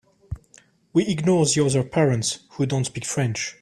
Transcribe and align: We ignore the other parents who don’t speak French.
We 0.93 1.05
ignore 1.05 1.45
the 1.45 1.63
other 1.63 1.83
parents 1.83 2.39
who 2.53 2.65
don’t 2.65 2.85
speak 2.87 3.05
French. 3.05 3.59